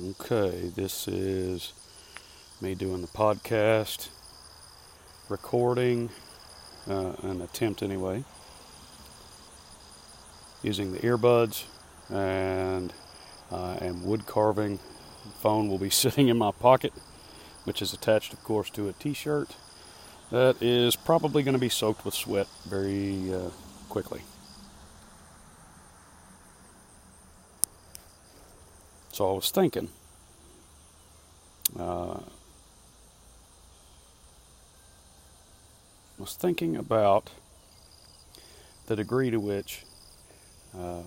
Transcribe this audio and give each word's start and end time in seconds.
Okay, 0.00 0.70
this 0.76 1.08
is 1.08 1.72
me 2.60 2.76
doing 2.76 3.00
the 3.00 3.08
podcast, 3.08 4.10
recording, 5.28 6.10
uh, 6.88 7.14
an 7.22 7.42
attempt 7.42 7.82
anyway, 7.82 8.22
using 10.62 10.92
the 10.92 11.00
earbuds, 11.00 11.64
and 12.08 12.92
I 13.50 13.78
am 13.80 14.04
wood 14.04 14.24
carving. 14.24 14.78
Phone 15.40 15.68
will 15.68 15.78
be 15.78 15.90
sitting 16.04 16.28
in 16.28 16.38
my 16.38 16.52
pocket, 16.52 16.92
which 17.64 17.82
is 17.82 17.92
attached, 17.92 18.32
of 18.32 18.44
course, 18.44 18.70
to 18.70 18.88
a 18.88 18.92
t 18.92 19.12
shirt 19.12 19.56
that 20.30 20.62
is 20.62 20.94
probably 20.94 21.42
going 21.42 21.54
to 21.54 21.58
be 21.58 21.68
soaked 21.68 22.04
with 22.04 22.14
sweat 22.14 22.46
very 22.68 23.34
uh, 23.34 23.50
quickly. 23.88 24.22
So 29.18 29.28
I 29.28 29.32
was 29.32 29.50
thinking, 29.50 29.88
was 36.28 36.36
thinking 36.36 36.76
about 36.76 37.30
the 38.86 38.94
degree 38.94 39.30
to 39.30 39.38
which 39.40 39.84
uh, 40.78 41.00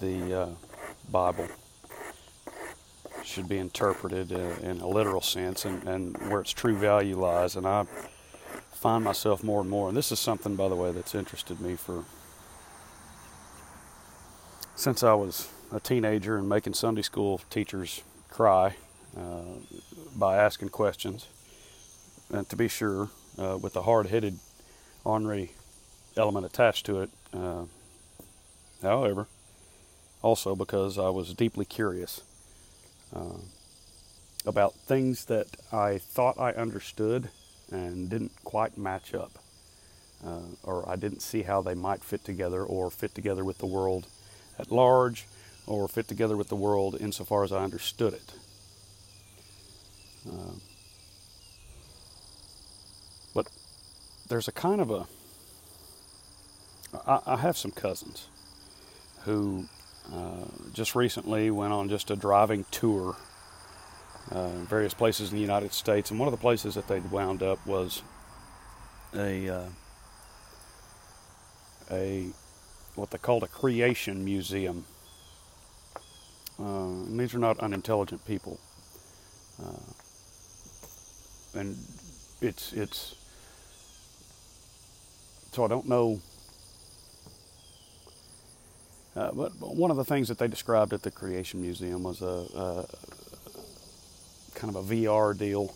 the 0.00 0.40
uh, 0.40 0.48
Bible 1.12 1.46
should 3.22 3.48
be 3.48 3.58
interpreted 3.58 4.32
in 4.32 4.80
a 4.80 4.88
literal 4.88 5.20
sense 5.20 5.64
and, 5.64 5.84
and 5.84 6.16
where 6.28 6.40
its 6.40 6.50
true 6.50 6.76
value 6.76 7.16
lies. 7.16 7.54
And 7.54 7.68
I 7.68 7.86
find 8.72 9.04
myself 9.04 9.44
more 9.44 9.60
and 9.60 9.70
more, 9.70 9.86
and 9.86 9.96
this 9.96 10.10
is 10.10 10.18
something, 10.18 10.56
by 10.56 10.68
the 10.68 10.74
way, 10.74 10.90
that's 10.90 11.14
interested 11.14 11.60
me 11.60 11.76
for 11.76 12.04
since 14.74 15.04
I 15.04 15.14
was 15.14 15.52
a 15.70 15.78
teenager 15.78 16.36
and 16.36 16.48
making 16.48 16.74
Sunday 16.74 17.02
school 17.02 17.40
teachers 17.48 18.02
cry 18.28 18.74
uh, 19.16 19.42
by 20.16 20.36
asking 20.36 20.70
questions. 20.70 21.28
And 22.32 22.48
to 22.48 22.56
be 22.56 22.68
sure, 22.68 23.10
uh, 23.38 23.58
with 23.60 23.74
the 23.74 23.82
hard 23.82 24.06
headed 24.06 24.38
ornery 25.04 25.52
element 26.16 26.46
attached 26.46 26.86
to 26.86 27.00
it. 27.02 27.10
Uh, 27.32 27.64
however, 28.82 29.26
also 30.22 30.54
because 30.56 30.98
I 30.98 31.10
was 31.10 31.34
deeply 31.34 31.64
curious 31.64 32.22
uh, 33.14 33.38
about 34.46 34.74
things 34.74 35.26
that 35.26 35.46
I 35.72 35.98
thought 35.98 36.38
I 36.38 36.52
understood 36.52 37.30
and 37.70 38.08
didn't 38.08 38.32
quite 38.44 38.78
match 38.78 39.14
up. 39.14 39.32
Uh, 40.24 40.40
or 40.62 40.88
I 40.88 40.96
didn't 40.96 41.20
see 41.20 41.42
how 41.42 41.60
they 41.60 41.74
might 41.74 42.02
fit 42.02 42.24
together 42.24 42.64
or 42.64 42.90
fit 42.90 43.14
together 43.14 43.44
with 43.44 43.58
the 43.58 43.66
world 43.66 44.06
at 44.58 44.72
large 44.72 45.26
or 45.66 45.86
fit 45.88 46.08
together 46.08 46.36
with 46.36 46.48
the 46.48 46.56
world 46.56 46.96
insofar 46.98 47.44
as 47.44 47.52
I 47.52 47.62
understood 47.62 48.14
it. 48.14 48.32
Uh, 50.26 50.52
there's 54.28 54.48
a 54.48 54.52
kind 54.52 54.80
of 54.80 54.90
a. 54.90 55.06
I, 57.06 57.20
I 57.26 57.36
have 57.36 57.56
some 57.56 57.70
cousins 57.70 58.28
who 59.24 59.66
uh, 60.12 60.44
just 60.72 60.94
recently 60.94 61.50
went 61.50 61.72
on 61.72 61.88
just 61.88 62.10
a 62.10 62.16
driving 62.16 62.64
tour 62.70 63.16
uh, 64.30 64.48
various 64.64 64.94
places 64.94 65.30
in 65.30 65.36
the 65.36 65.42
United 65.42 65.72
States, 65.72 66.10
and 66.10 66.18
one 66.18 66.26
of 66.26 66.32
the 66.32 66.40
places 66.40 66.74
that 66.74 66.88
they 66.88 67.00
wound 67.00 67.42
up 67.42 67.64
was 67.66 68.02
a 69.14 69.48
uh, 69.48 69.68
a 71.90 72.28
what 72.94 73.10
they 73.10 73.18
called 73.18 73.42
a 73.42 73.48
creation 73.48 74.24
museum. 74.24 74.86
Uh, 76.58 76.86
and 76.86 77.18
these 77.18 77.34
are 77.34 77.38
not 77.38 77.58
unintelligent 77.58 78.24
people, 78.24 78.58
uh, 79.62 79.92
and 81.58 81.76
it's 82.40 82.72
it's 82.72 83.16
so 85.54 85.64
I 85.64 85.68
don't 85.68 85.88
know. 85.88 86.20
Uh, 89.14 89.30
but 89.30 89.52
one 89.60 89.92
of 89.92 89.96
the 89.96 90.04
things 90.04 90.26
that 90.26 90.38
they 90.38 90.48
described 90.48 90.92
at 90.92 91.02
the 91.02 91.10
Creation 91.12 91.62
Museum 91.62 92.02
was 92.02 92.20
a, 92.20 92.26
a 92.56 92.86
kind 94.56 94.74
of 94.74 94.90
a 94.90 94.94
VR 94.94 95.38
deal 95.38 95.72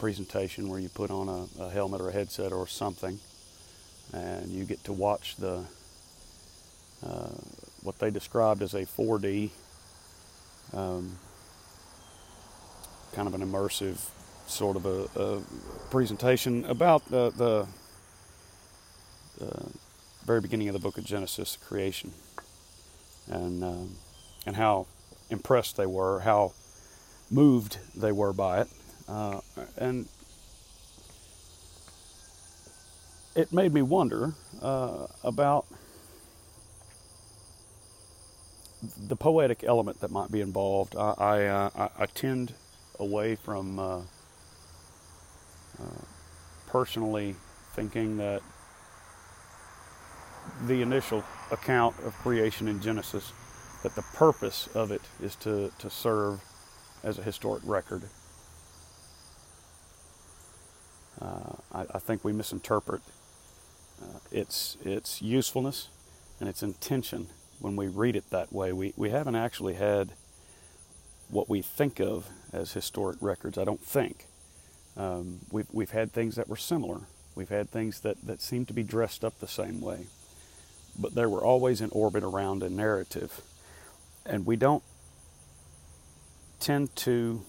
presentation 0.00 0.68
where 0.68 0.80
you 0.80 0.88
put 0.88 1.12
on 1.12 1.28
a, 1.28 1.62
a, 1.62 1.70
helmet 1.70 2.00
or 2.00 2.08
a 2.08 2.12
headset 2.12 2.52
or 2.52 2.66
something, 2.66 3.20
and 4.12 4.50
you 4.50 4.64
get 4.64 4.82
to 4.82 4.92
watch 4.92 5.36
the 5.36 5.64
uh, 7.06 7.28
what 7.84 8.00
they 8.00 8.10
described 8.10 8.60
as 8.60 8.74
a 8.74 8.80
4D 8.80 9.50
um, 10.72 11.16
kind 13.12 13.28
of 13.28 13.34
an 13.34 13.42
immersive 13.42 14.08
sort 14.48 14.76
of 14.76 14.86
a, 14.86 15.06
a 15.14 15.40
presentation 15.90 16.64
about 16.64 17.08
the, 17.08 17.30
the, 17.30 17.68
the, 19.38 19.70
very 20.24 20.40
beginning 20.40 20.68
of 20.68 20.72
the 20.72 20.78
book 20.78 20.96
of 20.96 21.04
Genesis, 21.04 21.58
creation, 21.66 22.12
and 23.28 23.62
um, 23.62 23.96
and 24.46 24.56
how 24.56 24.86
impressed 25.30 25.76
they 25.76 25.86
were, 25.86 26.20
how 26.20 26.52
moved 27.30 27.78
they 27.94 28.12
were 28.12 28.32
by 28.32 28.62
it, 28.62 28.68
uh, 29.06 29.40
and 29.76 30.08
it 33.34 33.52
made 33.52 33.74
me 33.74 33.82
wonder 33.82 34.34
uh, 34.62 35.06
about 35.22 35.66
the 38.96 39.16
poetic 39.16 39.64
element 39.64 40.00
that 40.00 40.10
might 40.10 40.30
be 40.30 40.40
involved. 40.40 40.96
I 40.96 41.14
I, 41.18 41.46
uh, 41.46 41.70
I, 41.76 42.02
I 42.02 42.06
tend 42.06 42.54
away 42.98 43.34
from 43.34 43.78
uh, 43.78 43.98
uh, 45.80 46.04
personally 46.66 47.36
thinking 47.74 48.16
that 48.18 48.42
the 50.66 50.82
initial 50.82 51.22
account 51.50 51.94
of 52.04 52.14
creation 52.14 52.68
in 52.68 52.80
Genesis, 52.80 53.32
that 53.82 53.94
the 53.94 54.02
purpose 54.14 54.68
of 54.74 54.90
it 54.90 55.02
is 55.22 55.36
to, 55.36 55.70
to 55.78 55.90
serve 55.90 56.40
as 57.02 57.18
a 57.18 57.22
historic 57.22 57.62
record. 57.64 58.02
Uh, 61.20 61.52
I, 61.72 61.86
I, 61.94 61.98
think 61.98 62.24
we 62.24 62.32
misinterpret 62.32 63.00
uh, 64.02 64.18
its 64.32 64.76
its 64.84 65.22
usefulness 65.22 65.88
and 66.40 66.48
its 66.48 66.62
intention 66.62 67.28
when 67.60 67.76
we 67.76 67.86
read 67.86 68.16
it 68.16 68.30
that 68.30 68.52
way. 68.52 68.72
We 68.72 68.92
we 68.96 69.10
haven't 69.10 69.36
actually 69.36 69.74
had 69.74 70.12
what 71.28 71.48
we 71.48 71.62
think 71.62 72.00
of 72.00 72.28
as 72.52 72.72
historic 72.72 73.18
records. 73.20 73.58
I 73.58 73.64
don't 73.64 73.80
think 73.80 74.26
um, 74.96 75.40
we've 75.52 75.68
we've 75.72 75.92
had 75.92 76.12
things 76.12 76.34
that 76.34 76.48
were 76.48 76.56
similar. 76.56 77.02
We've 77.36 77.48
had 77.48 77.70
things 77.70 78.00
that 78.00 78.16
that 78.26 78.40
seem 78.42 78.66
to 78.66 78.72
be 78.72 78.82
dressed 78.82 79.24
up 79.24 79.38
the 79.38 79.46
same 79.46 79.80
way 79.80 80.06
but 80.98 81.14
they 81.14 81.26
were 81.26 81.44
always 81.44 81.80
in 81.80 81.90
orbit 81.90 82.22
around 82.22 82.62
a 82.62 82.70
narrative. 82.70 83.40
And 84.26 84.46
we 84.46 84.56
don't 84.56 84.82
tend 86.60 86.94
to 86.96 87.42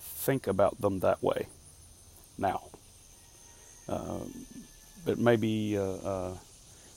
think 0.00 0.46
about 0.46 0.80
them 0.80 1.00
that 1.00 1.22
way 1.22 1.48
now. 2.36 2.62
Uh, 3.88 4.20
it 5.06 5.18
may 5.18 5.36
be 5.36 5.78
uh, 5.78 5.82
uh, 5.82 6.34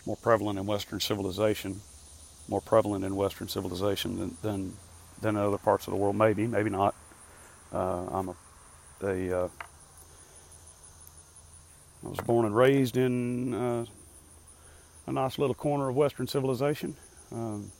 more 0.05 0.17
prevalent 0.17 0.59
in 0.59 0.65
Western 0.65 0.99
civilization, 0.99 1.81
more 2.47 2.61
prevalent 2.61 3.05
in 3.05 3.15
Western 3.15 3.47
civilization 3.47 4.19
than, 4.19 4.38
than, 4.41 4.73
than 5.21 5.38
other 5.38 5.57
parts 5.57 5.88
of 5.88 5.91
the 5.91 5.97
world. 5.97 6.15
Maybe, 6.15 6.45
maybe 6.47 6.69
not. 6.69 6.93
Uh, 7.71 8.05
I'm 8.11 8.29
a, 8.29 8.35
a 9.03 9.43
uh, 9.43 9.49
I 12.03 12.09
was 12.09 12.19
born 12.19 12.45
and 12.45 12.55
raised 12.55 12.97
in 12.97 13.53
uh, 13.53 13.85
a 15.07 15.12
nice 15.12 15.38
little 15.38 15.56
corner 15.56 15.89
of 15.89 15.95
Western 15.95 16.28
civilization. 16.28 16.95
Um, 17.31 17.71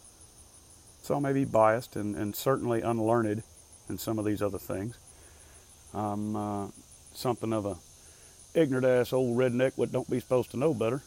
so 1.02 1.16
I 1.16 1.20
may 1.20 1.34
be 1.34 1.46
biased 1.46 1.96
and, 1.96 2.16
and, 2.16 2.36
certainly 2.36 2.82
unlearned 2.82 3.44
in 3.90 3.98
some 3.98 4.20
of 4.20 4.26
these 4.26 4.42
other 4.42 4.60
things. 4.60 4.98
I'm 5.94 6.36
uh, 6.36 6.68
something 7.14 7.52
of 7.52 7.66
a 7.66 7.78
ignorant 8.54 8.86
ass 8.86 9.14
old 9.14 9.38
redneck 9.38 9.74
what 9.76 9.92
don't 9.92 10.10
be 10.10 10.20
supposed 10.20 10.52
to 10.52 10.58
know 10.58 10.74
better. 10.74 11.02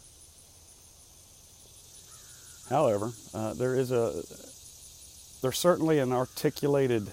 However, 2.70 3.12
uh, 3.32 3.54
there 3.54 3.74
is 3.74 3.90
a 3.90 4.22
there's 5.42 5.58
certainly 5.58 5.98
an 5.98 6.12
articulated 6.12 7.10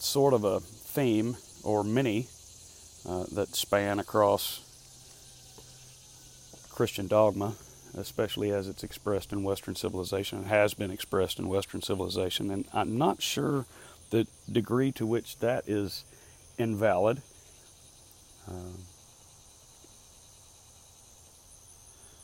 sort 0.00 0.34
of 0.34 0.44
a 0.44 0.60
theme 0.60 1.36
or 1.62 1.84
many 1.84 2.26
uh, 3.08 3.24
that 3.32 3.54
span 3.54 3.98
across 3.98 4.67
Christian 6.78 7.08
dogma, 7.08 7.54
especially 7.96 8.52
as 8.52 8.68
it's 8.68 8.84
expressed 8.84 9.32
in 9.32 9.42
Western 9.42 9.74
civilization, 9.74 10.44
has 10.44 10.74
been 10.74 10.92
expressed 10.92 11.40
in 11.40 11.48
Western 11.48 11.82
civilization. 11.82 12.52
And 12.52 12.66
I'm 12.72 12.96
not 12.96 13.20
sure 13.20 13.66
the 14.10 14.28
degree 14.48 14.92
to 14.92 15.04
which 15.04 15.40
that 15.40 15.68
is 15.68 16.04
invalid. 16.56 17.20
Um, 18.46 18.74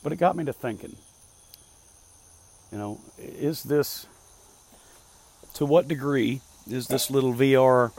but 0.01 0.13
it 0.13 0.15
got 0.15 0.37
me 0.37 0.45
to 0.45 0.53
thinking, 0.53 0.95
you 2.71 2.77
know, 2.77 3.01
is 3.17 3.63
this 3.63 4.07
to 5.55 5.65
what 5.65 5.89
degree 5.89 6.39
is 6.71 6.87
this 6.87 7.11
little 7.11 7.33
VR 7.33 7.91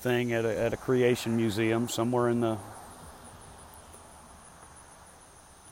thing 0.00 0.32
at 0.32 0.44
a, 0.44 0.58
at 0.58 0.72
a 0.72 0.76
creation 0.76 1.36
museum 1.36 1.88
somewhere 1.88 2.28
in 2.28 2.40
the 2.40 2.58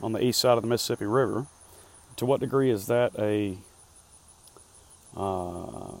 on 0.01 0.13
the 0.13 0.23
east 0.23 0.39
side 0.39 0.57
of 0.57 0.63
the 0.63 0.69
Mississippi 0.69 1.05
River? 1.05 1.47
To 2.17 2.25
what 2.25 2.39
degree 2.39 2.69
is 2.69 2.87
that 2.87 3.13
a 3.17 3.57
uh, 5.15 5.95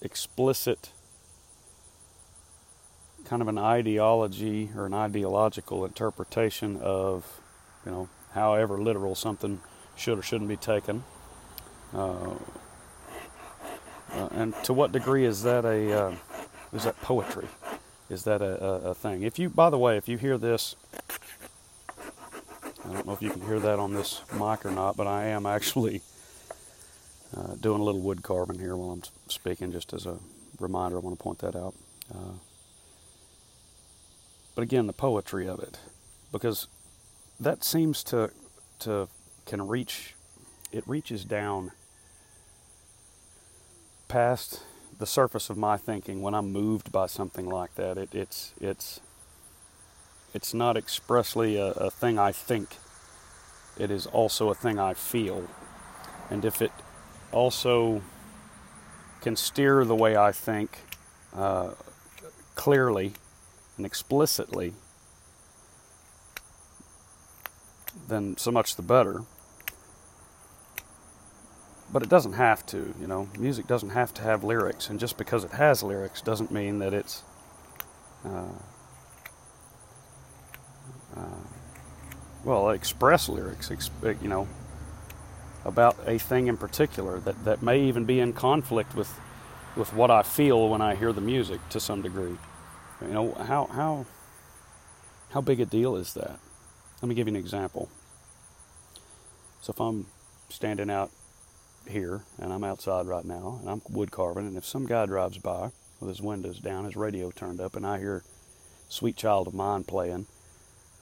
explicit 0.00 0.90
kind 3.24 3.42
of 3.42 3.48
an 3.48 3.58
ideology 3.58 4.70
or 4.76 4.86
an 4.86 4.94
ideological 4.94 5.84
interpretation 5.84 6.76
of, 6.76 7.40
you 7.84 7.90
know, 7.90 8.08
however 8.32 8.80
literal 8.80 9.14
something 9.14 9.60
should 9.96 10.18
or 10.18 10.22
shouldn't 10.22 10.48
be 10.48 10.56
taken. 10.56 11.02
Uh, 11.92 12.34
uh, 14.12 14.28
and 14.32 14.54
to 14.62 14.72
what 14.72 14.92
degree 14.92 15.24
is 15.24 15.42
that 15.42 15.64
a 15.64 16.06
uh, 16.06 16.14
is 16.72 16.84
that 16.84 17.00
poetry? 17.00 17.48
Is 18.08 18.24
that 18.24 18.40
a, 18.40 18.64
a, 18.64 18.90
a, 18.90 18.94
thing? 18.94 19.22
If 19.22 19.38
you, 19.38 19.48
by 19.48 19.68
the 19.68 19.78
way, 19.78 19.96
if 19.96 20.08
you 20.08 20.16
hear 20.16 20.38
this, 20.38 20.76
I 22.88 22.92
don't 22.92 23.06
know 23.06 23.12
if 23.12 23.22
you 23.22 23.30
can 23.30 23.40
hear 23.40 23.58
that 23.58 23.78
on 23.80 23.94
this 23.94 24.20
mic 24.32 24.64
or 24.64 24.70
not, 24.70 24.96
but 24.96 25.08
I 25.08 25.24
am 25.26 25.44
actually 25.44 26.02
uh, 27.36 27.54
doing 27.60 27.80
a 27.80 27.84
little 27.84 28.00
wood 28.00 28.22
carving 28.22 28.60
here 28.60 28.76
while 28.76 28.90
I'm 28.90 29.02
speaking, 29.28 29.72
just 29.72 29.92
as 29.92 30.06
a 30.06 30.18
reminder. 30.60 30.96
I 30.96 31.00
want 31.00 31.18
to 31.18 31.22
point 31.22 31.40
that 31.40 31.56
out. 31.56 31.74
Uh, 32.14 32.38
but 34.54 34.62
again, 34.62 34.86
the 34.86 34.92
poetry 34.92 35.48
of 35.48 35.58
it, 35.58 35.78
because 36.30 36.68
that 37.40 37.64
seems 37.64 38.04
to 38.04 38.30
to 38.78 39.08
can 39.46 39.66
reach, 39.66 40.14
it 40.70 40.84
reaches 40.86 41.24
down 41.24 41.72
past 44.06 44.62
the 44.98 45.06
surface 45.06 45.50
of 45.50 45.56
my 45.56 45.76
thinking 45.76 46.22
when 46.22 46.34
I'm 46.34 46.52
moved 46.52 46.92
by 46.92 47.06
something 47.06 47.48
like 47.48 47.74
that. 47.74 47.98
It, 47.98 48.14
it's 48.14 48.54
it's 48.60 49.00
it's 50.36 50.52
not 50.52 50.76
expressly 50.76 51.56
a, 51.56 51.68
a 51.72 51.90
thing 51.90 52.18
I 52.18 52.30
think. 52.30 52.76
It 53.78 53.90
is 53.90 54.06
also 54.06 54.50
a 54.50 54.54
thing 54.54 54.78
I 54.78 54.92
feel, 54.92 55.48
and 56.30 56.44
if 56.44 56.60
it 56.60 56.72
also 57.32 58.02
can 59.22 59.34
steer 59.34 59.84
the 59.84 59.94
way 59.94 60.14
I 60.14 60.32
think 60.32 60.78
uh, 61.34 61.70
clearly 62.54 63.14
and 63.76 63.86
explicitly, 63.86 64.74
then 68.08 68.36
so 68.36 68.50
much 68.50 68.76
the 68.76 68.82
better. 68.82 69.22
But 71.92 72.02
it 72.02 72.08
doesn't 72.08 72.34
have 72.34 72.66
to, 72.66 72.94
you 73.00 73.06
know. 73.06 73.28
Music 73.38 73.66
doesn't 73.66 73.90
have 73.90 74.12
to 74.14 74.22
have 74.22 74.44
lyrics, 74.44 74.90
and 74.90 75.00
just 75.00 75.16
because 75.16 75.44
it 75.44 75.52
has 75.52 75.82
lyrics 75.82 76.20
doesn't 76.20 76.50
mean 76.50 76.78
that 76.80 76.92
it's. 76.92 77.22
Uh, 78.24 78.52
Uh, 81.16 81.22
well, 82.44 82.70
express 82.70 83.28
lyrics, 83.28 83.70
uh, 83.70 84.14
you 84.22 84.28
know, 84.28 84.46
about 85.64 85.96
a 86.06 86.18
thing 86.18 86.46
in 86.46 86.56
particular 86.56 87.18
that, 87.20 87.44
that 87.44 87.62
may 87.62 87.80
even 87.80 88.04
be 88.04 88.20
in 88.20 88.32
conflict 88.32 88.94
with, 88.94 89.12
with 89.76 89.92
what 89.92 90.10
I 90.10 90.22
feel 90.22 90.68
when 90.68 90.80
I 90.80 90.94
hear 90.94 91.12
the 91.12 91.20
music 91.20 91.60
to 91.70 91.80
some 91.80 92.02
degree. 92.02 92.36
You 93.02 93.08
know, 93.08 93.32
how, 93.32 93.66
how, 93.66 94.06
how 95.30 95.40
big 95.40 95.60
a 95.60 95.66
deal 95.66 95.96
is 95.96 96.14
that? 96.14 96.38
Let 97.02 97.08
me 97.08 97.14
give 97.14 97.26
you 97.26 97.34
an 97.34 97.40
example. 97.40 97.88
So 99.60 99.72
if 99.72 99.80
I'm 99.80 100.06
standing 100.48 100.90
out 100.90 101.10
here 101.88 102.22
and 102.38 102.52
I'm 102.52 102.64
outside 102.64 103.06
right 103.06 103.24
now 103.24 103.58
and 103.60 103.68
I'm 103.68 103.82
wood 103.90 104.12
carving, 104.12 104.46
and 104.46 104.56
if 104.56 104.64
some 104.64 104.86
guy 104.86 105.06
drives 105.06 105.38
by 105.38 105.70
with 105.98 106.08
his 106.08 106.22
windows 106.22 106.60
down, 106.60 106.84
his 106.84 106.96
radio 106.96 107.30
turned 107.30 107.60
up, 107.60 107.74
and 107.74 107.86
I 107.86 107.98
hear 107.98 108.22
Sweet 108.88 109.16
Child 109.16 109.48
of 109.48 109.54
Mine 109.54 109.82
playing, 109.82 110.26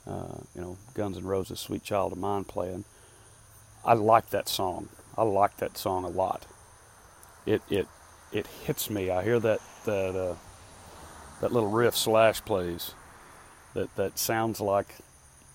uh, 0.06 0.38
you 0.54 0.60
know, 0.60 0.76
Guns 0.94 1.16
N' 1.16 1.24
Roses' 1.24 1.60
Sweet 1.60 1.82
Child 1.82 2.12
of 2.12 2.18
Mine 2.18 2.44
playing, 2.44 2.84
I 3.84 3.94
like 3.94 4.30
that 4.30 4.48
song. 4.48 4.88
I 5.16 5.22
like 5.22 5.58
that 5.58 5.76
song 5.78 6.04
a 6.04 6.08
lot. 6.08 6.46
It 7.46 7.62
it 7.70 7.86
it 8.32 8.46
hits 8.46 8.90
me. 8.90 9.10
I 9.10 9.22
hear 9.22 9.38
that 9.40 9.60
that 9.84 10.16
uh, 10.16 10.34
that 11.40 11.52
little 11.52 11.70
riff 11.70 11.96
Slash 11.96 12.44
plays. 12.44 12.94
That 13.74 13.94
that 13.96 14.18
sounds 14.18 14.60
like 14.60 14.94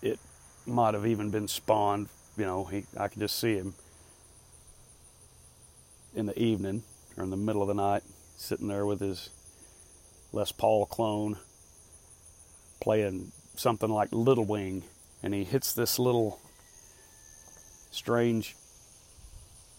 it 0.02 0.20
might 0.66 0.94
have 0.94 1.06
even 1.06 1.30
been 1.30 1.48
spawned. 1.48 2.10
You 2.38 2.46
know, 2.46 2.66
he 2.66 2.86
I 2.98 3.08
can 3.08 3.22
just 3.22 3.40
see 3.40 3.56
him 3.56 3.74
in 6.16 6.26
the 6.26 6.38
evening 6.40 6.84
or 7.18 7.24
in 7.24 7.30
the 7.30 7.38
middle 7.38 7.62
of 7.62 7.68
the 7.68 7.74
night, 7.74 8.04
sitting 8.38 8.68
there 8.68 8.86
with 8.86 9.00
his 9.00 9.30
Les 10.32 10.52
Paul 10.52 10.86
clone, 10.86 11.38
playing 12.80 13.32
something 13.60 13.90
like 13.90 14.10
Little 14.12 14.46
Wing, 14.46 14.84
and 15.22 15.34
he 15.34 15.44
hits 15.44 15.74
this 15.74 16.00
little 16.00 16.40
strange 17.92 18.56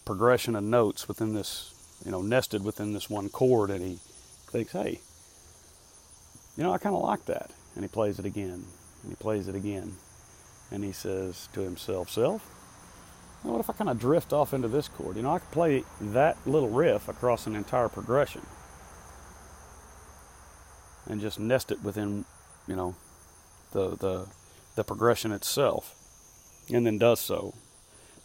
progression 0.04 0.54
of 0.54 0.64
notes 0.64 1.08
within 1.08 1.34
this, 1.34 1.72
you 2.04 2.10
know, 2.10 2.20
nested 2.20 2.62
within 2.62 2.92
this 2.92 3.08
one 3.08 3.28
chord, 3.28 3.70
and 3.70 3.82
he 3.82 3.98
thinks, 4.50 4.72
hey, 4.72 5.00
you 6.56 6.62
know, 6.62 6.72
I 6.72 6.78
kind 6.78 6.94
of 6.94 7.02
like 7.02 7.24
that. 7.26 7.50
And 7.74 7.84
he 7.84 7.88
plays 7.88 8.18
it 8.18 8.24
again, 8.24 8.64
and 9.02 9.10
he 9.10 9.14
plays 9.14 9.48
it 9.48 9.54
again, 9.54 9.96
and 10.70 10.84
he 10.84 10.92
says 10.92 11.48
to 11.54 11.60
himself, 11.60 12.10
self, 12.10 12.42
well, 13.42 13.54
what 13.54 13.60
if 13.60 13.70
I 13.70 13.72
kind 13.72 13.88
of 13.88 13.98
drift 13.98 14.34
off 14.34 14.52
into 14.52 14.68
this 14.68 14.88
chord? 14.88 15.16
You 15.16 15.22
know, 15.22 15.34
I 15.34 15.38
could 15.38 15.50
play 15.52 15.84
that 16.00 16.36
little 16.46 16.68
riff 16.68 17.08
across 17.08 17.46
an 17.46 17.56
entire 17.56 17.88
progression 17.88 18.42
and 21.06 21.20
just 21.20 21.40
nest 21.40 21.72
it 21.72 21.82
within, 21.82 22.26
you 22.66 22.76
know, 22.76 22.94
the 23.72 23.96
the 23.96 24.26
the 24.76 24.84
progression 24.84 25.32
itself, 25.32 25.94
and 26.72 26.86
then 26.86 26.98
does 26.98 27.20
so 27.20 27.54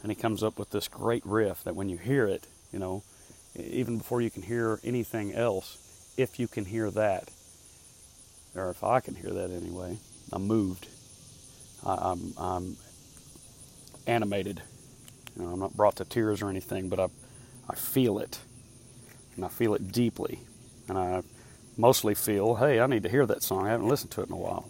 and 0.05 0.11
he 0.11 0.15
comes 0.15 0.43
up 0.43 0.59
with 0.59 0.69
this 0.69 0.87
great 0.87 1.25
riff 1.25 1.63
that 1.63 1.75
when 1.75 1.89
you 1.89 1.97
hear 1.97 2.27
it, 2.27 2.45
you 2.71 2.77
know, 2.77 3.01
even 3.55 3.97
before 3.97 4.21
you 4.21 4.29
can 4.29 4.43
hear 4.43 4.79
anything 4.83 5.33
else, 5.33 6.13
if 6.15 6.39
you 6.39 6.47
can 6.47 6.63
hear 6.63 6.91
that, 6.91 7.31
or 8.53 8.69
if 8.69 8.83
I 8.83 8.99
can 8.99 9.15
hear 9.15 9.31
that 9.31 9.49
anyway, 9.49 9.97
I'm 10.31 10.45
moved. 10.45 10.85
I, 11.83 12.11
am 12.11 12.33
I'm, 12.37 12.45
I'm 12.45 12.77
animated. 14.05 14.61
You 15.35 15.41
know, 15.41 15.53
I'm 15.53 15.59
not 15.59 15.75
brought 15.75 15.95
to 15.95 16.05
tears 16.05 16.43
or 16.43 16.51
anything, 16.51 16.87
but 16.87 16.99
I, 16.99 17.07
I 17.67 17.73
feel 17.73 18.19
it, 18.19 18.37
and 19.35 19.43
I 19.43 19.47
feel 19.47 19.73
it 19.73 19.91
deeply, 19.91 20.41
and 20.87 20.99
I 20.99 21.23
mostly 21.77 22.13
feel, 22.13 22.57
hey, 22.57 22.79
I 22.79 22.85
need 22.85 23.01
to 23.01 23.09
hear 23.09 23.25
that 23.25 23.41
song. 23.41 23.65
I 23.65 23.71
haven't 23.71 23.87
listened 23.87 24.11
to 24.11 24.21
it 24.21 24.27
in 24.27 24.33
a 24.33 24.37
while, 24.37 24.69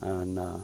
and. 0.00 0.38
Uh, 0.38 0.58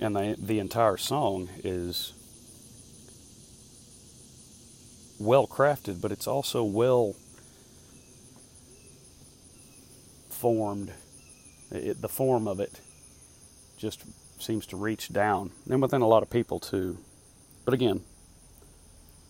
and 0.00 0.14
the 0.14 0.36
the 0.38 0.58
entire 0.58 0.96
song 0.96 1.48
is 1.64 2.12
well 5.18 5.46
crafted, 5.46 6.00
but 6.00 6.12
it's 6.12 6.26
also 6.26 6.62
well 6.62 7.16
formed. 10.30 10.92
It, 11.70 12.00
the 12.00 12.08
form 12.08 12.48
of 12.48 12.60
it 12.60 12.80
just 13.76 14.02
seems 14.38 14.66
to 14.66 14.76
reach 14.76 15.12
down, 15.12 15.50
and 15.68 15.82
within 15.82 16.00
a 16.00 16.08
lot 16.08 16.22
of 16.22 16.30
people 16.30 16.60
too. 16.60 16.98
But 17.64 17.74
again, 17.74 18.02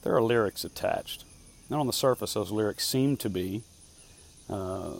there 0.02 0.14
are 0.14 0.22
lyrics 0.22 0.64
attached. 0.64 1.24
And 1.70 1.80
on 1.80 1.86
the 1.86 1.92
surface, 1.92 2.34
those 2.34 2.50
lyrics 2.50 2.86
seem 2.86 3.16
to 3.18 3.28
be, 3.28 3.62
uh, 4.48 4.92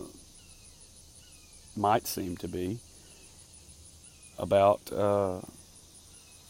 might 1.78 2.06
seem 2.06 2.37
to 2.38 2.49
be, 2.49 2.78
about. 4.38 4.92
Uh, 4.92 5.40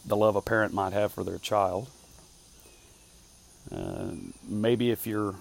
the 0.05 0.15
love 0.15 0.35
a 0.35 0.41
parent 0.41 0.73
might 0.73 0.93
have 0.93 1.11
for 1.11 1.23
their 1.23 1.37
child. 1.37 1.89
Uh, 3.71 4.11
maybe 4.47 4.89
if 4.89 5.05
you're 5.05 5.35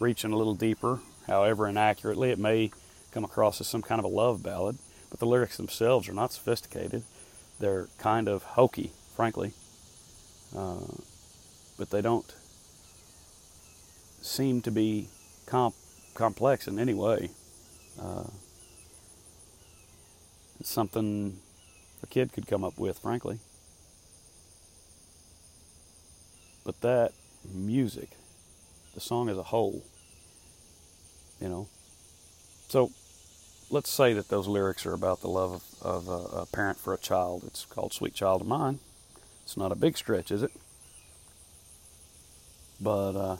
reaching 0.00 0.32
a 0.32 0.36
little 0.36 0.54
deeper, 0.54 1.00
however 1.26 1.68
inaccurately, 1.68 2.30
it 2.30 2.38
may 2.38 2.70
come 3.12 3.24
across 3.24 3.60
as 3.60 3.68
some 3.68 3.82
kind 3.82 4.00
of 4.00 4.04
a 4.04 4.08
love 4.08 4.42
ballad, 4.42 4.78
but 5.10 5.20
the 5.20 5.26
lyrics 5.26 5.56
themselves 5.56 6.08
are 6.08 6.12
not 6.14 6.32
sophisticated. 6.32 7.04
They're 7.60 7.88
kind 7.98 8.28
of 8.28 8.42
hokey, 8.42 8.90
frankly, 9.14 9.52
uh, 10.56 10.80
but 11.78 11.90
they 11.90 12.02
don't 12.02 12.34
seem 14.20 14.60
to 14.62 14.72
be 14.72 15.08
comp- 15.46 15.76
complex 16.14 16.66
in 16.66 16.80
any 16.80 16.94
way. 16.94 17.30
Uh, 18.00 18.24
it's 20.60 20.70
something 20.70 21.38
a 22.02 22.06
kid 22.06 22.32
could 22.32 22.46
come 22.46 22.64
up 22.64 22.78
with, 22.78 22.98
frankly. 22.98 23.38
But 26.64 26.80
that 26.80 27.12
music, 27.52 28.10
the 28.94 29.00
song 29.00 29.28
as 29.28 29.36
a 29.36 29.42
whole, 29.42 29.82
you 31.40 31.48
know. 31.48 31.68
So 32.68 32.90
let's 33.70 33.90
say 33.90 34.12
that 34.14 34.28
those 34.28 34.46
lyrics 34.46 34.86
are 34.86 34.94
about 34.94 35.20
the 35.20 35.28
love 35.28 35.62
of, 35.82 36.06
of 36.06 36.08
a, 36.08 36.36
a 36.42 36.46
parent 36.46 36.78
for 36.78 36.94
a 36.94 36.98
child. 36.98 37.44
It's 37.46 37.64
called 37.64 37.92
Sweet 37.92 38.14
Child 38.14 38.42
of 38.42 38.46
Mine. 38.46 38.78
It's 39.42 39.56
not 39.56 39.72
a 39.72 39.76
big 39.76 39.96
stretch, 39.98 40.30
is 40.30 40.42
it? 40.42 40.52
But 42.80 43.16
uh, 43.16 43.36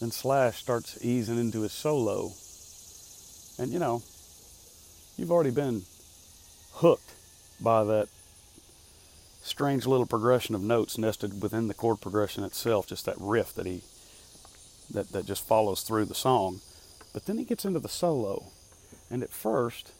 then 0.00 0.10
Slash 0.10 0.58
starts 0.58 0.98
easing 1.04 1.38
into 1.38 1.62
his 1.62 1.72
solo. 1.72 2.32
And 3.58 3.72
you 3.72 3.78
know, 3.80 4.02
you've 5.18 5.32
already 5.32 5.50
been 5.50 5.82
hooked 6.74 7.12
by 7.60 7.82
that 7.84 8.08
strange 9.42 9.84
little 9.84 10.06
progression 10.06 10.54
of 10.54 10.62
notes 10.62 10.96
nested 10.96 11.42
within 11.42 11.66
the 11.66 11.74
chord 11.74 12.00
progression 12.00 12.44
itself, 12.44 12.86
just 12.86 13.04
that 13.04 13.16
riff 13.18 13.52
that 13.54 13.66
he 13.66 13.82
that, 14.90 15.12
that 15.12 15.26
just 15.26 15.46
follows 15.46 15.82
through 15.82 16.06
the 16.06 16.14
song. 16.14 16.60
But 17.12 17.26
then 17.26 17.36
he 17.36 17.44
gets 17.44 17.64
into 17.64 17.80
the 17.80 17.88
solo, 17.88 18.44
and 19.10 19.22
at 19.22 19.32
first, 19.32 19.92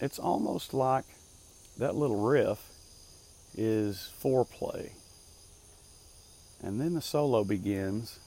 it's 0.00 0.18
almost 0.18 0.72
like 0.72 1.04
that 1.76 1.94
little 1.94 2.20
riff 2.20 2.58
is 3.56 4.10
foreplay. 4.22 4.92
And 6.62 6.80
then 6.80 6.94
the 6.94 7.02
solo 7.02 7.44
begins, 7.44 8.18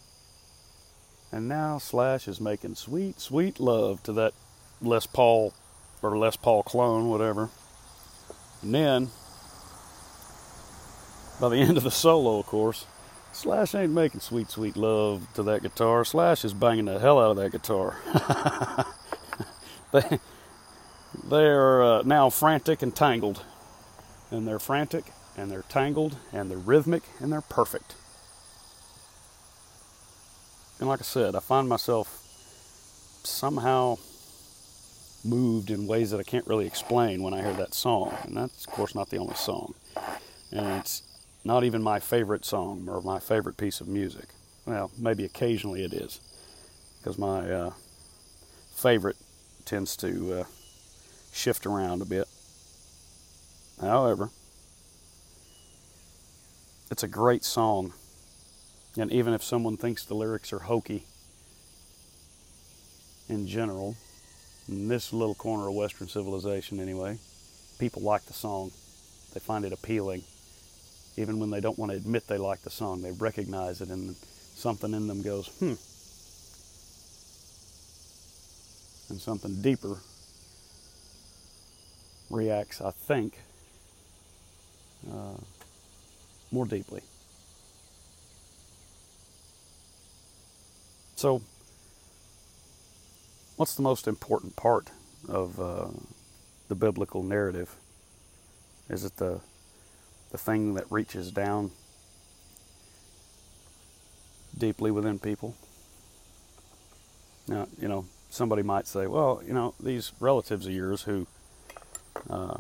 and 1.32 1.48
now 1.48 1.80
Slash 1.80 2.28
is 2.28 2.40
making 2.40 2.76
sweet, 2.76 3.20
sweet 3.20 3.60
love 3.60 4.04
to 4.04 4.14
that 4.14 4.34
Les 4.82 5.06
Paul 5.08 5.54
or 6.02 6.18
Les 6.18 6.36
Paul 6.36 6.64
clone, 6.64 7.10
whatever. 7.10 7.50
And 8.62 8.74
then, 8.74 9.10
by 11.40 11.50
the 11.50 11.56
end 11.62 11.78
of 11.78 11.84
the 11.84 11.92
solo, 11.92 12.40
of 12.40 12.46
course, 12.46 12.86
Slash 13.34 13.74
ain't 13.74 13.92
making 13.92 14.20
sweet, 14.20 14.52
sweet 14.52 14.78
love 14.78 15.28
to 15.34 15.42
that 15.44 15.64
guitar. 15.64 16.06
Slash 16.06 16.46
is 16.46 16.54
banging 16.54 16.86
the 16.86 17.00
hell 17.00 17.20
out 17.20 17.32
of 17.32 17.38
that 17.38 17.52
guitar. 17.52 17.98
they, 19.92 20.20
they 21.28 21.46
are 21.48 21.84
uh, 21.84 22.02
now 22.04 22.30
frantic 22.30 22.84
and 22.84 22.96
tangled. 22.96 23.44
And 24.30 24.48
they're 24.48 24.60
frantic, 24.60 25.06
and 25.36 25.52
they're 25.52 25.64
tangled, 25.68 26.18
and 26.32 26.50
they're 26.52 26.60
rhythmic, 26.60 27.02
and 27.20 27.32
they're 27.32 27.42
perfect. 27.42 27.96
And 30.80 30.88
like 30.88 31.00
I 31.00 31.04
said, 31.04 31.36
I 31.36 31.40
find 31.40 31.68
myself 31.68 32.20
somehow 33.24 33.98
moved 35.24 35.72
in 35.72 35.88
ways 35.88 36.12
that 36.12 36.20
I 36.20 36.24
can't 36.24 36.48
really 36.48 36.68
explain 36.68 37.24
when 37.24 37.34
I 37.34 37.42
hear 37.42 37.54
that 37.54 37.74
song. 37.74 38.18
And 38.24 38.36
that's, 38.36 38.66
of 38.66 38.74
course, 38.74 38.94
not 38.94 39.10
the 39.10 39.18
only 39.18 39.36
song. 39.36 39.74
And 40.52 40.80
it's 40.80 41.04
not 41.44 41.64
even 41.64 41.82
my 41.82 42.00
favorite 42.00 42.46
song 42.46 42.88
or 42.90 43.02
my 43.02 43.20
favorite 43.20 43.58
piece 43.58 43.82
of 43.82 43.88
music. 43.88 44.26
Well, 44.66 44.92
maybe 44.98 45.26
occasionally 45.26 45.84
it 45.84 45.94
is, 45.94 46.20
because 47.00 47.18
my 47.18 47.52
uh, 47.52 47.74
favorite 48.74 49.18
tends 49.66 49.98
to 49.98 50.42
uh, 50.42 50.44
shift 51.32 51.66
around 51.66 52.02
a 52.02 52.06
bit. 52.06 52.28
However, 53.82 54.30
it's 56.90 57.04
a 57.04 57.08
great 57.08 57.44
song, 57.44 57.94
and 58.98 59.12
even 59.12 59.34
if 59.34 59.44
someone 59.44 59.76
thinks 59.76 60.06
the 60.06 60.14
lyrics 60.14 60.54
are 60.54 60.60
hokey 60.60 61.06
in 63.28 63.48
general, 63.48 63.98
in 64.68 64.88
this 64.88 65.14
little 65.14 65.36
corner 65.36 65.68
of 65.68 65.76
Western 65.76 66.08
civilization 66.08 66.80
anyway, 66.80 67.18
people 67.80 68.02
like 68.02 68.24
the 68.26 68.34
song. 68.34 68.72
They 69.34 69.40
find 69.40 69.66
it 69.66 69.74
appealing 69.74 70.24
even 71.16 71.40
when 71.40 71.50
they 71.52 71.62
don't 71.62 71.78
want 71.78 71.92
to 71.92 71.98
admit 71.98 72.28
they 72.28 72.38
like 72.38 72.62
the 72.62 72.70
song. 72.70 73.02
They 73.02 73.12
recognize 73.12 73.82
it, 73.82 73.90
and 73.90 74.16
something 74.16 74.94
in 74.94 75.08
them 75.08 75.22
goes, 75.22 75.48
hmm. 75.60 75.74
And 79.10 79.22
something 79.22 79.62
deeper 79.62 79.98
reacts, 82.30 82.82
I 82.82 82.92
think, 82.92 83.38
uh, 85.12 85.38
more 86.52 86.66
deeply. 86.66 87.02
So, 91.16 91.42
what's 93.64 93.76
the 93.76 93.82
most 93.82 94.10
important 94.10 94.58
part 94.58 94.90
of 95.30 95.58
uh, 95.58 95.88
the 96.68 96.76
biblical 96.76 97.24
narrative? 97.24 97.78
Is 98.90 99.06
it 99.06 99.16
the 99.16 99.40
the 100.32 100.38
thing 100.38 100.74
that 100.74 100.84
reaches 100.92 101.32
down 101.32 101.72
deeply 104.58 104.92
within 104.92 105.18
people. 105.18 105.56
Now, 107.48 107.70
you 107.80 107.88
know, 107.88 108.04
somebody 108.30 108.64
might 108.64 108.86
say, 108.86 109.08
well, 109.08 109.42
you 109.48 109.54
know, 109.54 109.76
these 109.80 110.12
relatives 110.20 110.66
of 110.66 110.74
yours 110.74 111.04
who 111.04 111.26
uh, 112.30 112.58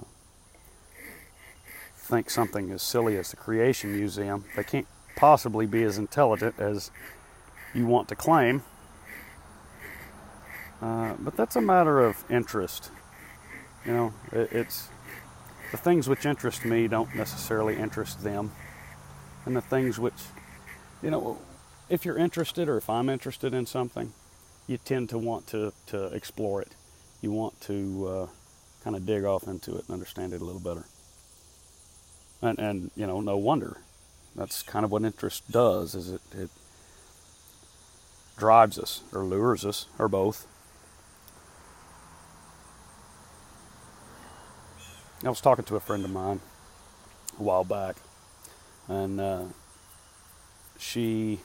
think 1.97 2.29
something 2.29 2.71
as 2.71 2.81
silly 2.81 3.17
as 3.17 3.31
the 3.31 3.35
Creation 3.35 3.93
Museum, 3.93 4.45
they 4.55 4.63
can't 4.63 4.87
possibly 5.17 5.65
be 5.65 5.83
as 5.83 5.97
intelligent 5.97 6.55
as 6.59 6.91
you 7.73 7.87
want 7.87 8.07
to 8.07 8.15
claim. 8.15 8.63
Uh, 10.83 11.13
but 11.17 11.37
that's 11.37 11.55
a 11.55 11.61
matter 11.61 12.01
of 12.01 12.25
interest. 12.29 12.91
You 13.85 13.93
know, 13.93 14.13
it, 14.33 14.49
it's 14.51 14.89
the 15.71 15.77
things 15.77 16.09
which 16.09 16.25
interest 16.25 16.65
me 16.65 16.89
don't 16.89 17.15
necessarily 17.15 17.77
interest 17.77 18.21
them. 18.21 18.51
And 19.45 19.55
the 19.55 19.61
things 19.61 19.97
which, 19.97 20.21
you 21.01 21.09
know, 21.09 21.39
if 21.89 22.03
you're 22.03 22.17
interested 22.17 22.67
or 22.67 22.75
if 22.75 22.89
I'm 22.89 23.07
interested 23.07 23.53
in 23.53 23.65
something, 23.65 24.11
you 24.67 24.77
tend 24.77 25.09
to 25.11 25.17
want 25.17 25.47
to, 25.47 25.71
to 25.87 26.07
explore 26.07 26.61
it. 26.61 26.75
You 27.21 27.31
want 27.31 27.61
to 27.61 28.07
uh, 28.07 28.27
kind 28.83 28.97
of 28.97 29.05
dig 29.05 29.23
off 29.23 29.47
into 29.47 29.77
it 29.77 29.85
and 29.87 29.91
understand 29.91 30.33
it 30.33 30.41
a 30.41 30.45
little 30.45 30.59
better. 30.59 30.83
And, 32.41 32.59
and, 32.59 32.91
you 32.97 33.07
know, 33.07 33.21
no 33.21 33.37
wonder. 33.37 33.77
That's 34.35 34.63
kind 34.63 34.83
of 34.83 34.91
what 34.91 35.03
interest 35.03 35.49
does, 35.49 35.95
is 35.95 36.11
it, 36.11 36.21
it 36.37 36.49
drives 38.35 38.77
us 38.77 39.03
or 39.13 39.23
lures 39.23 39.63
us 39.63 39.85
or 39.97 40.09
both 40.09 40.45
I 45.25 45.29
was 45.29 45.39
talking 45.39 45.63
to 45.65 45.77
a 45.77 45.79
friend 45.79 46.03
of 46.03 46.11
mine 46.11 46.41
a 47.39 47.43
while 47.43 47.63
back, 47.63 47.95
and 48.89 49.21
uh, 49.21 49.43
she 50.77 51.39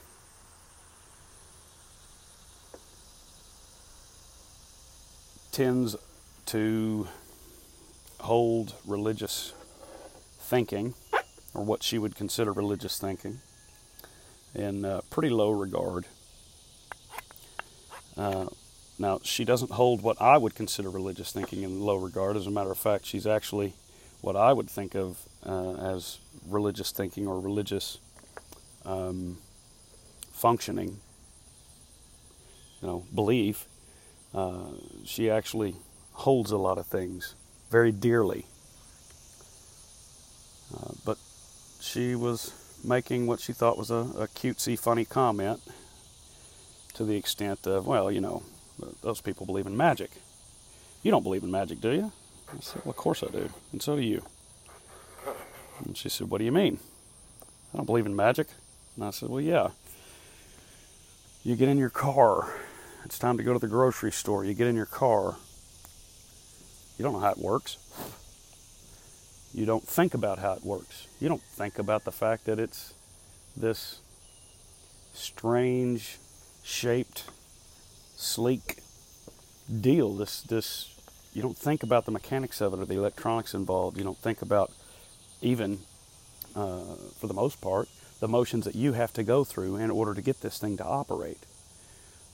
tends 5.53 5.95
to 6.47 7.07
hold 8.19 8.75
religious 8.85 9.55
thinking, 10.41 10.95
or 11.55 11.63
what 11.63 11.85
she 11.85 11.99
would 11.99 12.17
consider 12.17 12.53
religious 12.53 12.99
thinking, 12.99 13.39
in 14.57 14.85
uh, 14.85 15.03
pretty 15.09 15.31
low 15.31 15.51
regard. 15.51 16.05
Uh, 18.17 18.47
now, 18.99 19.21
she 19.23 19.45
doesn't 19.45 19.71
hold 19.71 20.03
what 20.03 20.21
I 20.21 20.37
would 20.37 20.57
consider 20.57 20.91
religious 20.91 21.31
thinking 21.31 21.63
in 21.63 21.81
low 21.81 21.97
regard. 21.97 22.37
As 22.37 22.47
a 22.47 22.51
matter 22.51 22.73
of 22.73 22.79
fact, 22.79 23.07
she's 23.07 23.27
actually 23.27 23.75
what 24.21 24.35
I 24.35 24.53
would 24.53 24.69
think 24.69 24.97
of 24.97 25.19
uh, 25.47 25.75
as 25.75 26.19
religious 26.49 26.91
thinking 26.91 27.29
or 27.29 27.39
religious 27.39 27.99
um, 28.85 29.39
functioning, 30.33 30.99
you 32.83 32.89
know, 32.89 33.05
belief. 33.15 33.67
Uh, 34.35 34.73
she 35.05 35.31
actually 35.31 35.77
holds 36.13 36.51
a 36.51 36.59
lot 36.59 36.77
of 36.77 36.87
things 36.87 37.37
very 37.71 37.93
dearly. 37.93 38.47
Uh, 40.75 40.93
but 41.05 41.19
she 41.81 42.17
was 42.17 42.53
making 42.85 43.29
what 43.29 43.41
she 43.41 43.53
thought 43.53 43.79
was 43.79 43.91
a, 43.91 44.07
a 44.19 44.27
cutesy, 44.29 44.77
funny 44.77 45.05
comment 45.05 45.61
to 46.95 47.05
the 47.05 47.17
extent 47.17 47.65
of, 47.67 47.87
well, 47.87 48.11
you 48.11 48.21
know, 48.21 48.43
those 49.03 49.21
people 49.21 49.47
believe 49.47 49.67
in 49.67 49.77
magic. 49.77 50.11
You 51.03 51.11
don't 51.11 51.23
believe 51.23 51.43
in 51.43 51.51
magic, 51.51 51.81
do 51.81 51.91
you? 51.91 52.13
I 52.49 52.61
said, 52.61 52.83
Well, 52.85 52.91
of 52.91 52.97
course 52.97 53.23
I 53.23 53.29
do, 53.29 53.51
and 53.73 53.83
so 53.83 53.97
do 53.97 54.03
you. 54.03 54.25
And 55.85 55.97
she 55.97 56.09
said, 56.09 56.31
What 56.31 56.39
do 56.39 56.45
you 56.45 56.53
mean? 56.53 56.79
I 57.73 57.77
don't 57.77 57.87
believe 57.87 58.07
in 58.07 58.17
magic. 58.17 58.49
And 58.97 59.05
I 59.05 59.11
said, 59.11 59.29
Well, 59.29 59.41
yeah. 59.41 59.71
You 61.45 61.57
get 61.57 61.69
in 61.69 61.79
your 61.79 61.91
car. 61.91 62.53
It's 63.05 63.19
time 63.19 63.37
to 63.39 63.43
go 63.43 63.53
to 63.53 63.59
the 63.59 63.69
grocery 63.69 64.13
store. 64.13 64.45
You 64.45 64.55
get 64.55 64.67
in 64.67 64.77
your 64.77 64.87
car. 64.87 65.37
You 66.99 67.05
don't 67.05 67.13
know 67.13 67.21
how 67.21 67.31
it 67.31 67.39
works. 67.39 67.79
You 69.55 69.65
don't 69.65 69.87
think 69.87 70.15
about 70.15 70.39
how 70.39 70.53
it 70.55 70.65
works. 70.65 71.07
You 71.21 71.29
don't 71.29 71.43
think 71.43 71.79
about 71.79 72.05
the 72.05 72.13
fact 72.13 72.45
that 72.47 72.59
it's 72.59 72.93
this 73.57 74.01
strange 75.15 76.19
shaped 76.63 77.25
sleek 78.19 78.79
deal. 79.81 80.15
This 80.15 80.43
this 80.43 80.95
you 81.33 81.41
don't 81.41 81.57
think 81.57 81.83
about 81.83 82.05
the 82.05 82.11
mechanics 82.11 82.61
of 82.61 82.75
it 82.75 82.81
or 82.81 82.85
the 82.85 82.97
electronics 82.97 83.55
involved. 83.55 83.97
You 83.97 84.05
don't 84.05 84.19
think 84.19 84.43
about 84.43 84.73
even 85.41 85.79
uh, 86.57 86.97
for 87.21 87.29
the 87.29 87.35
most 87.35 87.61
part 87.61 87.89
the 88.21 88.29
motions 88.29 88.65
that 88.65 88.75
you 88.75 88.95
have 88.95 89.13
to 89.13 89.23
go 89.23 89.45
through 89.45 89.77
in 89.77 89.93
order 89.93 90.13
to 90.13 90.21
get 90.21 90.41
this 90.41 90.59
thing 90.59 90.77
to 90.77 90.85
operate. 90.85 91.39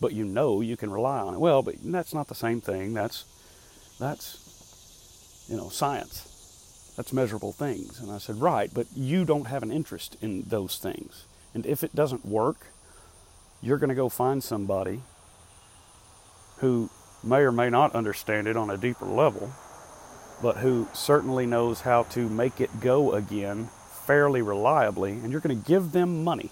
But 0.00 0.14
you 0.14 0.24
know 0.24 0.62
you 0.62 0.76
can 0.78 0.90
rely 0.90 1.18
on 1.18 1.34
it. 1.34 1.40
Well, 1.40 1.62
but 1.62 1.74
that's 1.84 2.14
not 2.14 2.28
the 2.28 2.34
same 2.34 2.60
thing. 2.60 2.94
That's 2.94 3.24
that's 4.00 5.46
you 5.48 5.56
know 5.56 5.68
science. 5.68 6.30
That's 6.96 7.12
measurable 7.12 7.52
things. 7.52 8.00
And 8.00 8.10
I 8.10 8.18
said, 8.18 8.36
Right, 8.36 8.70
but 8.72 8.86
you 8.94 9.24
don't 9.24 9.48
have 9.48 9.62
an 9.62 9.72
interest 9.72 10.16
in 10.22 10.42
those 10.42 10.78
things. 10.78 11.26
And 11.52 11.66
if 11.66 11.82
it 11.82 11.94
doesn't 11.94 12.24
work, 12.24 12.68
you're 13.60 13.78
going 13.78 13.88
to 13.88 13.94
go 13.94 14.08
find 14.08 14.42
somebody 14.42 15.02
who 16.58 16.90
may 17.22 17.38
or 17.38 17.52
may 17.52 17.70
not 17.70 17.94
understand 17.94 18.46
it 18.46 18.56
on 18.56 18.70
a 18.70 18.76
deeper 18.76 19.06
level, 19.06 19.52
but 20.42 20.58
who 20.58 20.88
certainly 20.92 21.46
knows 21.46 21.82
how 21.82 22.02
to 22.04 22.28
make 22.28 22.60
it 22.60 22.80
go 22.80 23.12
again 23.12 23.68
fairly 24.06 24.42
reliably, 24.42 25.12
and 25.12 25.30
you're 25.30 25.40
going 25.40 25.58
to 25.60 25.68
give 25.68 25.92
them 25.92 26.22
money 26.22 26.50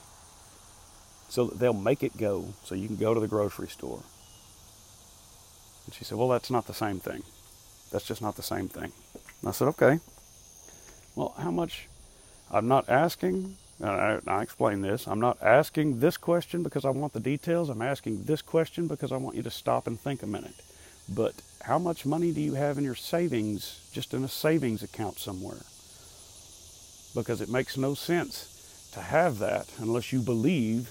so 1.28 1.46
that 1.46 1.58
they'll 1.58 1.72
make 1.72 2.02
it 2.02 2.16
go 2.16 2.54
so 2.64 2.74
you 2.74 2.86
can 2.86 2.96
go 2.96 3.14
to 3.14 3.20
the 3.20 3.28
grocery 3.28 3.68
store. 3.68 4.02
And 5.86 5.94
she 5.94 6.04
said, 6.04 6.18
Well, 6.18 6.28
that's 6.28 6.50
not 6.50 6.66
the 6.66 6.74
same 6.74 7.00
thing. 7.00 7.22
That's 7.90 8.06
just 8.06 8.22
not 8.22 8.36
the 8.36 8.42
same 8.42 8.68
thing. 8.68 8.92
And 9.40 9.48
I 9.48 9.52
said, 9.52 9.68
Okay. 9.68 9.98
Well, 11.14 11.34
how 11.38 11.50
much? 11.50 11.88
I'm 12.50 12.68
not 12.68 12.88
asking, 12.88 13.56
I, 13.82 14.20
I 14.26 14.42
explain 14.42 14.80
this, 14.80 15.06
I'm 15.08 15.20
not 15.20 15.42
asking 15.42 16.00
this 16.00 16.16
question 16.16 16.62
because 16.62 16.84
I 16.84 16.90
want 16.90 17.12
the 17.12 17.20
details. 17.20 17.68
I'm 17.68 17.82
asking 17.82 18.24
this 18.24 18.42
question 18.42 18.86
because 18.86 19.12
I 19.12 19.16
want 19.16 19.36
you 19.36 19.42
to 19.42 19.50
stop 19.50 19.86
and 19.86 19.98
think 19.98 20.22
a 20.22 20.26
minute. 20.26 20.54
But 21.08 21.34
how 21.62 21.78
much 21.78 22.06
money 22.06 22.32
do 22.32 22.40
you 22.40 22.54
have 22.54 22.78
in 22.78 22.84
your 22.84 22.94
savings, 22.94 23.80
just 23.92 24.14
in 24.14 24.22
a 24.24 24.28
savings 24.28 24.82
account 24.82 25.18
somewhere? 25.18 25.62
Because 27.14 27.40
it 27.40 27.48
makes 27.48 27.76
no 27.76 27.94
sense 27.94 28.90
to 28.92 29.00
have 29.00 29.38
that 29.38 29.68
unless 29.78 30.12
you 30.12 30.20
believe 30.20 30.90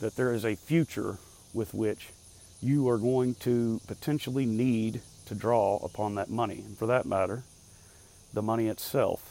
that 0.00 0.16
there 0.16 0.32
is 0.32 0.44
a 0.44 0.56
future 0.56 1.18
with 1.54 1.74
which 1.74 2.10
you 2.60 2.88
are 2.88 2.98
going 2.98 3.34
to 3.36 3.80
potentially 3.86 4.46
need 4.46 5.00
to 5.26 5.34
draw 5.34 5.76
upon 5.76 6.16
that 6.16 6.30
money. 6.30 6.62
And 6.66 6.76
for 6.76 6.86
that 6.86 7.06
matter, 7.06 7.44
the 8.32 8.42
money 8.42 8.68
itself, 8.68 9.27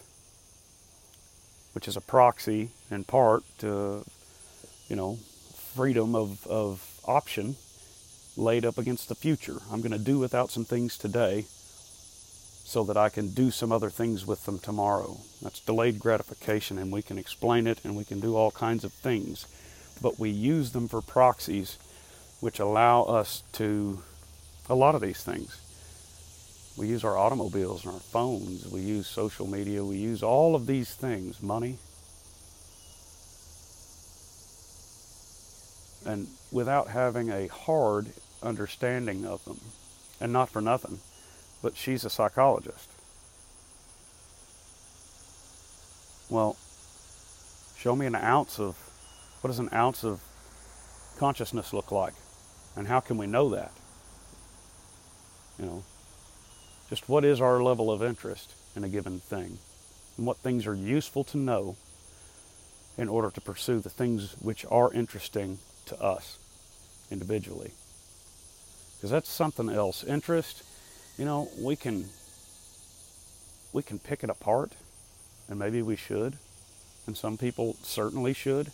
which 1.78 1.88
is 1.88 1.96
a 1.96 2.02
proxy 2.02 2.72
in 2.90 3.04
part 3.04 3.44
to, 3.60 4.04
you 4.88 4.96
know, 4.96 5.16
freedom 5.76 6.16
of, 6.16 6.48
of 6.48 7.00
option 7.06 7.56
laid 8.36 8.66
up 8.66 8.80
against 8.80 9.08
the 9.10 9.14
future. 9.14 9.58
I'm 9.72 9.82
going 9.82 9.92
to 9.92 10.00
do 10.00 10.18
without 10.18 10.50
some 10.50 10.66
things 10.66 10.98
today 10.98 11.46
so 12.66 12.84
that 12.86 12.98
I 12.98 13.10
can 13.10 13.30
do 13.30 13.52
some 13.52 13.72
other 13.72 13.92
things 13.92 14.26
with 14.26 14.46
them 14.46 14.58
tomorrow. 14.58 15.20
That's 15.40 15.60
delayed 15.60 16.00
gratification, 16.00 16.80
and 16.80 16.92
we 16.92 17.04
can 17.04 17.20
explain 17.20 17.68
it 17.68 17.78
and 17.84 17.96
we 17.96 18.06
can 18.06 18.20
do 18.20 18.36
all 18.36 18.50
kinds 18.50 18.84
of 18.84 18.92
things 18.92 19.46
but 20.02 20.18
we 20.18 20.32
use 20.32 20.72
them 20.72 20.88
for 20.88 21.00
proxies 21.00 21.78
which 22.40 22.58
allow 22.58 23.04
us 23.04 23.44
to 23.52 24.02
a 24.68 24.74
lot 24.74 24.96
of 24.96 25.02
these 25.02 25.24
things. 25.24 25.62
We 26.78 26.88
use 26.88 27.04
our 27.04 27.18
automobiles 27.18 27.84
and 27.84 27.96
our 27.96 28.00
phones, 28.00 28.68
we 28.68 28.82
use 28.82 29.08
social 29.08 29.48
media, 29.48 29.84
we 29.84 29.98
use 29.98 30.22
all 30.22 30.56
of 30.56 30.68
these 30.68 30.94
things, 30.94 31.42
money. 31.42 31.80
And 36.06 36.28
without 36.52 36.90
having 36.90 37.32
a 37.32 37.48
hard 37.48 38.08
understanding 38.44 39.26
of 39.26 39.44
them. 39.46 39.60
And 40.22 40.32
not 40.32 40.50
for 40.50 40.62
nothing, 40.62 41.00
but 41.62 41.76
she's 41.76 42.06
a 42.06 42.10
psychologist. 42.10 42.90
Well, 46.30 46.58
show 47.78 47.96
me 47.96 48.06
an 48.06 48.16
ounce 48.16 48.60
of 48.60 48.76
what 49.42 49.48
does 49.50 49.60
an 49.60 49.70
ounce 49.74 50.04
of 50.04 50.22
consciousness 51.18 51.74
look 51.74 51.92
like? 51.92 52.14
And 52.76 52.88
how 52.88 53.00
can 53.00 53.18
we 53.18 53.28
know 53.28 53.50
that? 53.50 53.72
You 55.60 55.66
know, 55.66 55.84
just 56.90 57.10
what 57.10 57.26
is 57.26 57.42
our 57.42 57.62
level 57.62 57.92
of 57.92 58.02
interest 58.02 58.54
in 58.76 58.84
a 58.84 58.90
given 58.90 59.20
thing? 59.20 59.58
And 60.18 60.26
what 60.26 60.38
things 60.38 60.66
are 60.66 60.74
useful 60.74 61.24
to 61.26 61.38
know 61.38 61.76
in 62.98 63.08
order 63.10 63.30
to 63.30 63.42
pursue 63.42 63.80
the 63.80 63.90
things 63.90 64.36
which 64.42 64.66
are 64.72 64.92
interesting 64.94 65.60
to 65.86 66.02
us 66.02 66.38
individually. 67.12 67.72
Because 68.96 69.12
that's 69.12 69.30
something 69.30 69.70
else. 69.70 70.04
Interest, 70.04 70.64
you 71.18 71.26
know, 71.26 71.50
we 71.60 71.76
can 71.76 72.06
we 73.74 73.84
can 73.84 74.00
pick 74.00 74.24
it 74.24 74.30
apart 74.30 74.72
and 75.48 75.60
maybe 75.60 75.82
we 75.82 75.96
should. 75.96 76.38
And 77.06 77.16
some 77.16 77.38
people 77.38 77.76
certainly 77.84 78.34
should 78.34 78.72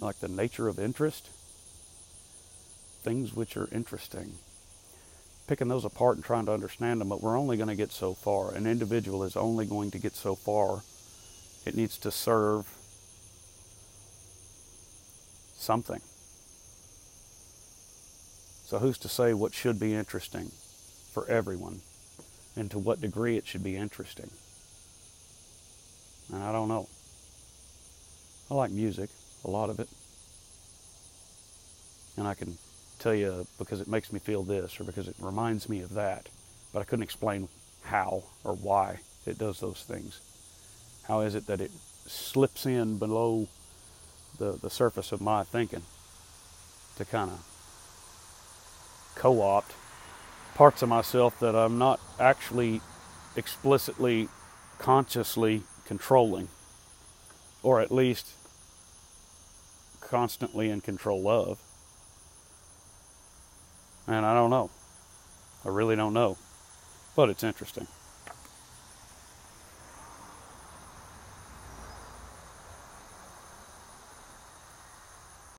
like 0.00 0.20
the 0.20 0.28
nature 0.28 0.68
of 0.68 0.78
interest, 0.78 1.28
things 3.02 3.34
which 3.34 3.56
are 3.56 3.68
interesting. 3.72 4.34
Picking 5.48 5.68
those 5.68 5.86
apart 5.86 6.16
and 6.16 6.24
trying 6.24 6.44
to 6.44 6.52
understand 6.52 7.00
them, 7.00 7.08
but 7.08 7.22
we're 7.22 7.38
only 7.38 7.56
going 7.56 7.70
to 7.70 7.74
get 7.74 7.90
so 7.90 8.12
far. 8.12 8.54
An 8.54 8.66
individual 8.66 9.24
is 9.24 9.34
only 9.34 9.64
going 9.64 9.90
to 9.92 9.98
get 9.98 10.14
so 10.14 10.34
far. 10.34 10.82
It 11.64 11.74
needs 11.74 11.96
to 11.98 12.10
serve 12.10 12.66
something. 15.56 16.00
So, 18.66 18.78
who's 18.78 18.98
to 18.98 19.08
say 19.08 19.32
what 19.32 19.54
should 19.54 19.80
be 19.80 19.94
interesting 19.94 20.52
for 21.14 21.26
everyone 21.30 21.80
and 22.54 22.70
to 22.70 22.78
what 22.78 23.00
degree 23.00 23.38
it 23.38 23.46
should 23.46 23.64
be 23.64 23.74
interesting? 23.74 24.30
And 26.30 26.42
I 26.42 26.52
don't 26.52 26.68
know. 26.68 26.88
I 28.50 28.54
like 28.54 28.70
music 28.70 29.08
a 29.46 29.50
lot 29.50 29.70
of 29.70 29.80
it. 29.80 29.88
And 32.18 32.28
I 32.28 32.34
can 32.34 32.58
tell 32.98 33.14
you 33.14 33.46
because 33.58 33.80
it 33.80 33.88
makes 33.88 34.12
me 34.12 34.18
feel 34.18 34.42
this 34.42 34.80
or 34.80 34.84
because 34.84 35.08
it 35.08 35.16
reminds 35.18 35.68
me 35.68 35.80
of 35.80 35.94
that. 35.94 36.28
But 36.72 36.80
I 36.80 36.84
couldn't 36.84 37.02
explain 37.02 37.48
how 37.82 38.24
or 38.44 38.54
why 38.54 39.00
it 39.26 39.38
does 39.38 39.60
those 39.60 39.82
things. 39.82 40.20
How 41.06 41.20
is 41.20 41.34
it 41.34 41.46
that 41.46 41.60
it 41.60 41.70
slips 42.06 42.66
in 42.66 42.98
below 42.98 43.48
the, 44.38 44.52
the 44.52 44.70
surface 44.70 45.12
of 45.12 45.20
my 45.20 45.44
thinking 45.44 45.82
to 46.96 47.04
kind 47.04 47.30
of 47.30 47.44
co 49.14 49.40
opt 49.40 49.74
parts 50.54 50.82
of 50.82 50.88
myself 50.88 51.38
that 51.38 51.54
I'm 51.54 51.78
not 51.78 52.00
actually 52.18 52.80
explicitly, 53.36 54.28
consciously 54.78 55.62
controlling, 55.84 56.48
or 57.62 57.80
at 57.80 57.92
least 57.92 58.32
constantly 60.00 60.68
in 60.68 60.80
control 60.80 61.28
of. 61.28 61.58
And 64.08 64.24
I 64.24 64.34
don't 64.34 64.50
know. 64.50 64.70
I 65.64 65.68
really 65.68 65.94
don't 65.94 66.14
know. 66.14 66.38
But 67.14 67.28
it's 67.28 67.44
interesting. 67.44 67.86